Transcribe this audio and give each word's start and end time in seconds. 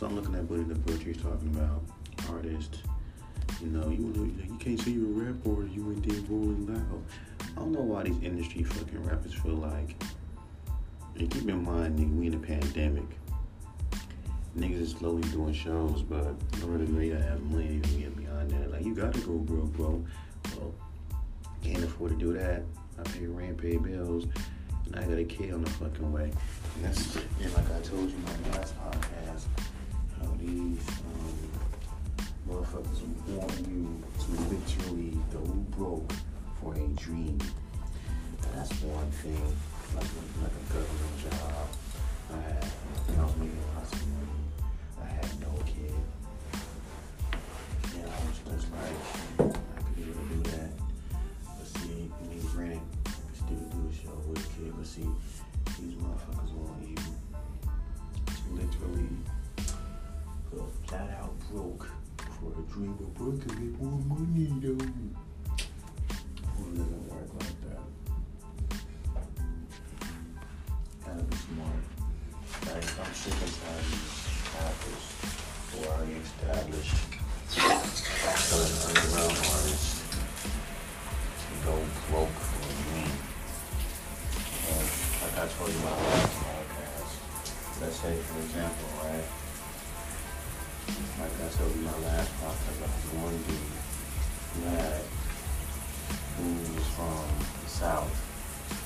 So 0.00 0.06
I'm 0.06 0.16
looking 0.16 0.34
at 0.34 0.48
Benny 0.48 0.62
the 0.62 0.76
Butcher. 0.76 1.08
He's 1.08 1.18
talking 1.18 1.54
about 1.54 1.82
artist. 2.30 2.78
You 3.60 3.66
know, 3.66 3.90
you 3.90 4.34
you 4.48 4.56
can't 4.58 4.80
say 4.80 4.92
you're 4.92 5.04
a 5.04 5.24
rapper 5.26 5.50
or 5.50 5.66
you 5.66 5.90
ain't 5.90 6.08
there 6.08 6.22
rolling 6.22 6.66
loud. 6.66 7.04
I 7.54 7.60
don't 7.60 7.72
know 7.72 7.82
why 7.82 8.04
these 8.04 8.16
industry 8.22 8.62
fucking 8.62 9.04
rappers 9.04 9.34
feel 9.34 9.56
like. 9.56 10.02
And 11.16 11.30
keep 11.30 11.46
in 11.46 11.62
mind, 11.62 11.98
nigga, 11.98 12.16
we 12.16 12.28
in 12.28 12.32
a 12.32 12.38
pandemic. 12.38 13.04
Niggas 14.56 14.80
is 14.80 14.90
slowly 14.92 15.20
doing 15.28 15.52
shows, 15.52 16.00
but 16.00 16.34
in 16.54 16.70
order 16.70 16.86
to 16.86 17.22
have 17.22 17.42
money 17.42 17.78
to 17.80 17.88
get 17.90 18.16
beyond 18.16 18.52
that, 18.52 18.72
like 18.72 18.86
you 18.86 18.94
gotta 18.94 19.20
go 19.20 19.34
broke, 19.34 19.70
bro. 19.74 20.02
Well, 20.56 20.74
can't 21.62 21.84
afford 21.84 22.12
to 22.12 22.16
do 22.16 22.32
that. 22.38 22.62
I 22.98 23.02
pay 23.02 23.26
rent, 23.26 23.58
pay 23.58 23.76
bills, 23.76 24.24
and 24.86 24.96
I 24.96 25.02
got 25.06 25.18
a 25.18 25.24
kid 25.24 25.52
on 25.52 25.62
the 25.62 25.70
fucking 25.72 26.10
way. 26.10 26.32
And 26.76 26.84
that's 26.84 27.16
and 27.16 27.52
like 27.52 27.70
I 27.70 27.80
told 27.82 28.10
you 28.10 28.16
my 28.24 28.56
last 28.56 28.74
podcast, 28.78 29.69
how 30.20 30.32
these 30.38 30.78
um, 31.08 31.38
motherfuckers 32.48 33.00
want 33.28 33.68
you 33.68 34.02
to 34.18 34.26
literally 34.52 35.18
go 35.32 35.40
broke 35.76 36.12
for 36.60 36.74
a 36.74 36.88
dream. 37.00 37.38
And 38.42 38.52
that's 38.54 38.72
one 38.82 39.10
thing, 39.22 39.42
like 39.94 40.04
like 40.42 40.52
a 40.52 40.72
government 40.72 41.16
job. 41.22 41.68
I 42.32 42.40
had, 42.42 42.64
I 43.18 43.22
was 43.22 43.36
making 43.36 43.64
lots 43.74 43.92
of 43.92 44.06
money. 44.08 44.40
I 45.02 45.06
had 45.06 45.40
no 45.40 45.52
kid. 45.64 45.94
And 47.94 48.04
I 48.04 48.18
was 48.26 48.38
just 48.46 48.66
like, 48.72 48.98
I 49.38 49.80
could 49.82 49.96
be 49.96 50.02
able 50.02 50.14
to 50.14 50.34
do 50.34 50.40
that. 50.50 50.70
But 51.44 51.66
see, 51.66 52.10
me 52.28 52.36
granted, 52.52 52.80
I 53.06 53.10
could 53.10 53.36
still 53.36 53.64
do 53.72 53.88
a 53.88 53.92
show 53.94 54.16
with 54.28 54.38
a 54.38 54.48
kid. 54.60 54.72
But 54.76 54.86
see, 54.86 55.08
these 55.80 55.94
motherfuckers 55.94 56.52
want 56.52 56.88
you 56.88 56.94
to 56.96 58.42
literally 58.54 59.08
go 60.54 60.66
flat 60.86 61.10
out 61.20 61.38
broke 61.50 61.86
for 62.18 62.50
a 62.58 62.62
dream 62.72 62.96
of 62.98 63.14
broke 63.14 63.42
and 63.42 63.54
make 63.60 63.80
more 63.80 64.00
money 64.18 64.48
though. 64.60 64.84
It 66.58 66.76
doesn't 66.76 67.08
work 67.08 67.30
like 67.38 67.58
that. 67.66 67.84
Gotta 71.04 71.22
be 71.24 71.36
smart. 71.36 71.82
Like, 72.66 72.88
I'm 73.00 73.14
sick 73.14 73.32
and 73.32 73.54
tired 73.60 73.90
of 73.90 74.02
rappers 74.54 75.04
who 75.70 75.76
are 75.84 75.94
already 75.96 76.16
established. 76.18 76.96
Telling 77.50 78.76
underground 78.86 79.36
artists 79.38 80.02
go 81.64 81.74
broke 82.10 82.38
for 82.38 82.60
a 82.62 82.72
dream. 82.82 83.12
And 84.70 84.86
like 85.22 85.36
I 85.38 85.46
told 85.46 85.70
you 85.70 85.78
my 85.78 85.90
last 85.90 86.34
podcast, 86.42 87.12
let's 87.80 87.96
say 87.96 88.14
for 88.16 88.38
example, 88.40 88.88
right? 89.04 89.49
Like 91.00 91.32
I 91.32 91.48
told 91.56 91.72
you 91.72 91.80
in 91.80 91.84
my 91.84 91.98
last 92.08 92.30
podcast, 92.40 92.76
like 92.80 92.92
was 92.92 93.08
one 93.24 93.36
dude 93.48 93.80
who 94.52 94.68
who 96.36 96.74
was 96.76 96.88
from 96.92 97.24
the 97.62 97.68
south. 97.68 98.12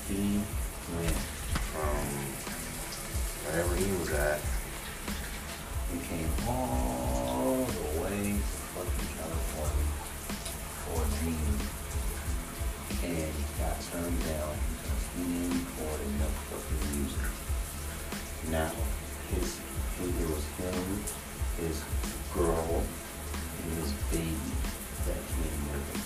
He 0.07 0.39
went 0.95 1.19
from 1.75 2.05
wherever 3.43 3.75
he 3.75 3.91
was 3.99 4.11
at. 4.15 4.39
He 5.91 5.99
came 6.07 6.31
all 6.47 7.67
the 7.67 7.87
way 7.99 8.39
to 8.39 8.55
fucking 8.71 9.11
California 9.19 9.87
for 10.87 11.03
a 11.03 11.07
dream. 11.19 11.55
And 13.03 13.35
got 13.59 13.75
turned 13.91 14.19
down 14.23 14.55
because 14.71 15.03
he 15.15 15.23
didn't 15.35 15.67
record 15.67 15.99
enough 16.15 16.35
fucking 16.47 16.83
music. 16.95 17.27
Now, 18.51 18.71
his, 19.35 19.59
it 19.99 20.27
was 20.31 20.45
him, 20.57 21.24
his 21.61 21.83
girl, 22.33 22.83
and 22.83 23.71
his 23.79 23.91
baby 24.11 24.51
that 25.05 25.21
came 25.31 25.61
with 25.71 25.85
him. 25.91 26.01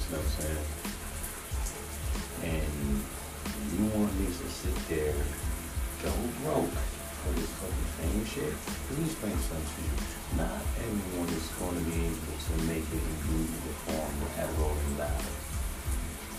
You 0.00 0.08
know 0.10 0.20
what 0.20 0.26
I'm 0.26 0.32
saying? 0.40 0.68
And 2.44 3.04
you 3.74 3.84
want 3.98 4.12
me 4.20 4.26
to 4.26 4.46
sit 4.48 4.76
there, 4.88 5.18
go 6.02 6.12
broke 6.42 6.76
for 7.24 7.32
this 7.40 7.48
fucking 7.56 7.90
fame 7.96 8.24
shit? 8.28 8.52
Let 8.52 9.00
me 9.00 9.08
explain 9.08 9.36
something 9.48 9.64
to 9.64 9.80
you. 9.80 9.96
Not 10.36 10.60
everyone 10.76 11.30
is 11.32 11.48
going 11.56 11.72
to 11.72 11.84
be 11.88 12.04
able 12.04 12.36
to 12.36 12.54
make 12.68 12.84
it 12.84 13.00
in 13.00 13.16
group 13.24 13.48
perform 13.64 14.12
at 14.36 14.48
Rolling 14.60 14.92
Loud. 15.00 15.24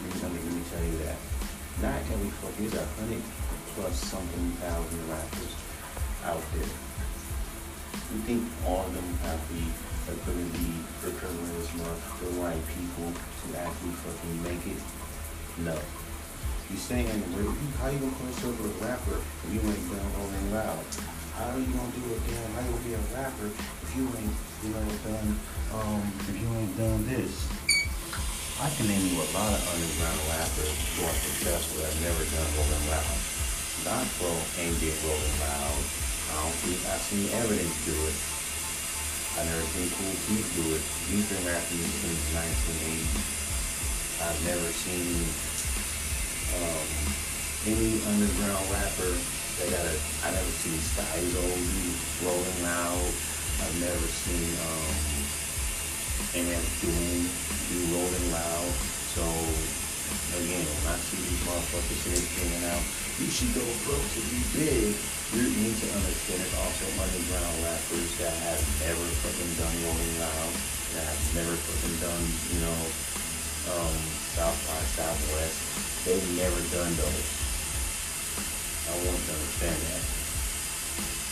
Me, 0.05 0.13
let 0.21 0.29
me 0.29 0.61
tell 0.69 0.85
you 0.85 0.97
that. 1.09 1.17
Not 1.81 1.97
every 2.05 2.29
fucking, 2.37 2.69
there's 2.69 2.77
a 2.77 2.85
hundred 3.01 3.23
plus 3.73 3.97
something 3.97 4.45
thousand 4.61 5.01
rappers 5.09 5.53
out 6.23 6.45
there. 6.53 6.73
You 8.13 8.21
think 8.21 8.45
all 8.67 8.85
of 8.85 8.93
them 8.93 9.09
have 9.25 9.41
the 9.49 9.65
ability, 10.13 10.77
the 11.01 11.09
charisma, 11.17 11.89
the 12.21 12.29
right 12.37 12.61
people 12.77 13.09
to 13.09 13.45
actually 13.57 13.97
fucking 14.05 14.37
make 14.45 14.61
it? 14.69 14.81
No. 15.65 15.73
You 16.69 16.77
saying 16.77 17.09
how 17.09 17.89
you 17.89 17.97
gonna 17.97 18.13
call 18.13 18.29
yourself 18.29 18.57
a 18.61 18.69
rapper 18.85 19.17
if 19.17 19.49
you 19.49 19.61
ain't 19.61 19.85
done 19.89 20.05
rolling 20.17 20.49
loud? 20.53 20.85
How 21.33 21.49
are 21.49 21.59
you 21.59 21.69
gonna 21.73 21.93
do 21.97 22.05
it 22.13 22.21
damn? 22.29 22.53
How 22.53 22.61
you 22.61 22.73
gonna 22.77 22.85
be 22.85 22.93
a 22.93 23.03
rapper 23.17 23.49
if 23.49 23.89
you 23.97 24.05
ain't 24.05 24.37
you 24.61 24.69
know 24.69 24.85
done 25.05 25.29
um 25.73 26.01
if 26.29 26.35
you 26.37 26.49
ain't 26.61 26.73
done 26.77 27.01
this? 27.09 27.49
I 28.61 28.69
can 28.77 28.87
name 28.87 29.01
you 29.01 29.17
a 29.17 29.29
lot 29.33 29.49
of 29.49 29.61
underground 29.65 30.21
rappers 30.29 30.73
who 30.95 31.09
are 31.09 31.17
successful 31.25 31.81
that 31.81 31.93
never 32.05 32.23
done 32.23 32.49
rolling 32.53 32.85
loud. 32.87 33.17
Donpro 33.83 34.31
ain't 34.61 34.77
did 34.79 34.95
rolling 35.03 35.37
loud. 35.41 35.81
I 36.29 36.33
don't 36.41 36.57
think 36.65 36.79
I've 36.89 37.01
seen 37.05 37.29
evidence 37.37 37.75
do 37.85 37.93
it. 37.93 38.17
I 39.35 39.43
never 39.45 39.67
seen 39.75 39.89
Kool 39.99 40.15
Keith 40.25 40.49
do 40.55 40.65
it. 40.73 40.83
He's 41.11 41.27
been 41.27 41.43
rapping 41.43 41.83
since 42.01 42.23
1980. 42.33 43.35
I've 44.23 44.41
never 44.47 44.69
seen 44.71 45.27
um, 46.55 46.87
any 47.67 47.99
underground 48.07 48.65
rapper 48.71 49.11
that 49.11 49.67
got 49.75 49.85
a. 49.85 49.95
I 50.23 50.31
never 50.31 50.53
seen 50.63 50.79
Styzo 50.79 51.43
do 51.43 51.83
rolling 52.23 52.59
loud. 52.63 53.11
I've 53.59 53.77
never 53.83 54.07
seen 54.23 54.49
um, 54.65 54.93
MF 56.47 56.67
Doom 56.79 57.27
do 57.69 57.77
rolling 57.91 58.27
loud. 58.31 58.71
So 59.13 59.23
again, 60.39 60.63
when 60.63 60.85
I 60.89 60.97
motherfuckers 61.65 62.01
here 62.05 62.21
hanging 62.37 62.65
out, 62.69 62.83
you 63.17 63.25
should 63.25 63.49
go 63.57 63.65
broke 63.89 64.05
to 64.13 64.21
be 64.29 64.39
big. 64.53 64.93
You 65.33 65.49
need 65.49 65.73
to 65.81 65.87
understand 65.97 66.37
there's 66.45 66.57
also 66.61 66.85
underground 67.01 67.55
rappers 67.65 68.11
that 68.21 68.35
have 68.45 68.61
never 68.85 69.05
fucking 69.25 69.53
done 69.57 69.73
rolling 69.81 70.13
loud, 70.21 70.53
that 70.93 71.05
have 71.09 71.23
never 71.33 71.53
fucking 71.57 71.97
done, 72.05 72.23
you 72.53 72.59
know, 72.61 72.79
um, 73.73 73.97
South 74.37 74.59
by 74.69 74.77
Southwest. 74.93 75.57
They've 76.05 76.29
never 76.37 76.61
done 76.69 76.93
those. 77.01 77.25
I 78.85 78.93
want 79.01 79.17
to 79.17 79.31
understand 79.33 79.79
that. 79.89 80.03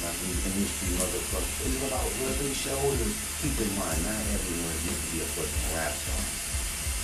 Now 0.01 0.11
these 0.17 0.41
industry 0.49 0.97
motherfuckers, 0.97 1.69
it's 1.69 1.77
about 1.85 2.09
rubbing 2.25 2.57
shoulders. 2.57 3.15
Keep 3.45 3.55
in 3.61 3.71
mind, 3.77 4.01
not 4.01 4.17
everyone 4.33 4.77
needs 4.81 4.97
to 4.97 5.09
be 5.13 5.21
a 5.21 5.27
fucking 5.37 5.67
rap 5.77 5.93
star. 5.93 6.21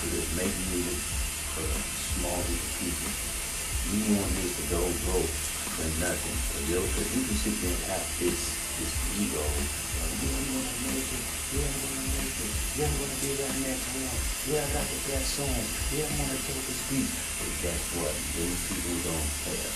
It 0.10 0.18
is 0.18 0.28
making 0.34 0.68
music 0.74 1.29
for 1.56 1.66
a 1.66 1.80
small 2.20 2.40
group 2.46 2.62
of 2.62 2.74
people. 2.80 3.12
You 3.90 4.22
want 4.22 4.34
this 4.38 4.54
to 4.60 4.64
go 4.70 4.82
broke 5.10 5.34
for 5.74 5.90
nothing. 5.98 6.38
For 6.54 6.62
you, 6.70 6.78
because 6.78 7.10
you 7.16 7.22
can 7.26 7.38
sit 7.42 7.56
there 7.58 7.74
and 7.74 7.86
have 7.90 8.06
this 8.22 8.38
this 8.78 8.94
ego. 9.18 9.42
Like, 9.42 10.14
yeah, 10.22 10.30
I'm 10.30 10.46
gonna 10.54 10.76
make 10.94 11.10
it. 11.10 11.26
Yeah, 11.52 11.66
I'm 11.66 11.80
gonna 11.90 12.06
make 12.22 12.38
it. 12.38 12.54
Yeah, 12.78 12.86
I'm 12.86 12.96
gonna 13.02 13.18
be 13.20 13.32
that 13.42 13.54
next 13.66 13.88
one. 13.98 14.20
Yeah, 14.46 14.62
I 14.62 14.70
got 14.78 14.86
the 14.86 15.00
best 15.10 15.28
song. 15.36 15.60
Yeah, 15.92 16.06
I'm 16.06 16.16
gonna 16.22 16.40
take 16.46 16.64
this 16.70 16.82
beat. 16.88 17.10
But 17.10 17.52
guess 17.66 17.82
what? 17.98 18.14
Those 18.38 18.62
people 18.70 18.98
don't 19.10 19.30
care. 19.44 19.74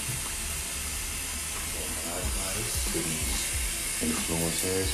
So 1.74 1.82
my 2.06 2.22
advice 2.22 2.76
to 2.94 3.00
these 3.02 3.42
influencers, 4.14 4.90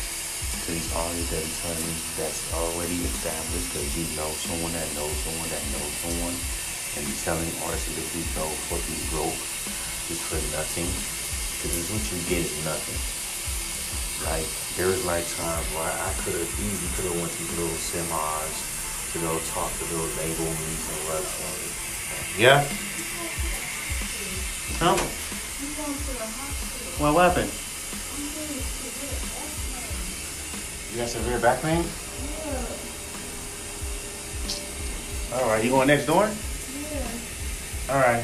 to 0.63 0.68
these 0.71 0.89
artists 0.95 1.30
that 1.36 1.45
telling 1.59 2.00
that's 2.15 2.42
already 2.56 2.98
established, 3.03 3.68
because 3.75 3.92
you 4.00 4.07
know 4.15 4.31
someone 4.48 4.74
that 4.74 4.89
knows 4.95 5.13
someone 5.27 5.50
that 5.51 5.63
knows 5.75 5.94
that 7.29 8.09
you 8.17 8.25
know 8.33 8.49
fucking 8.73 9.01
broke 9.13 9.37
just 10.09 10.25
for 10.25 10.41
nothing, 10.57 10.89
because 10.89 11.77
it's 11.77 11.93
what 11.93 12.01
you 12.09 12.17
get 12.25 12.41
is 12.41 12.57
nothing. 12.65 12.97
Like 14.25 14.49
there 14.73 14.89
was 14.89 15.05
like 15.05 15.21
times 15.37 15.67
where 15.77 15.93
I 15.93 16.09
could 16.25 16.33
have 16.33 16.49
easily 16.57 16.89
could 16.97 17.05
have 17.05 17.21
went 17.21 17.29
to 17.29 17.43
little 17.53 17.77
seminars 17.77 18.57
to 19.13 19.17
go 19.21 19.37
talk 19.53 19.69
to 19.69 19.83
little 19.93 20.09
label 20.17 20.49
meetings 20.57 20.89
and 20.89 21.01
websites. 21.05 21.69
Yeah. 22.33 22.65
Huh? 24.81 24.97
What 26.97 27.13
happened? 27.29 27.53
You 30.89 30.97
got 30.97 31.13
severe 31.13 31.37
back 31.37 31.61
pain? 31.61 31.85
All 35.37 35.45
right, 35.47 35.63
you 35.63 35.69
going 35.69 35.87
next 35.87 36.07
door? 36.07 36.25
All 37.89 37.95
right. 37.95 38.24